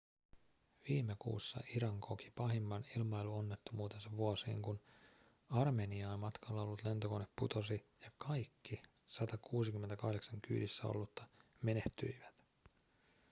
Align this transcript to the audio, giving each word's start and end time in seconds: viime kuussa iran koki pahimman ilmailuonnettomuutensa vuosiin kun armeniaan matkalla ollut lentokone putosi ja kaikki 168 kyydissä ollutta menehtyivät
viime 0.89 1.15
kuussa 1.19 1.59
iran 1.75 1.99
koki 1.99 2.31
pahimman 2.37 2.85
ilmailuonnettomuutensa 2.97 4.11
vuosiin 4.17 4.61
kun 4.61 4.81
armeniaan 5.49 6.19
matkalla 6.19 6.61
ollut 6.61 6.83
lentokone 6.85 7.27
putosi 7.35 7.85
ja 8.01 8.11
kaikki 8.17 8.81
168 9.07 10.41
kyydissä 10.41 10.87
ollutta 10.87 11.23
menehtyivät 11.61 12.35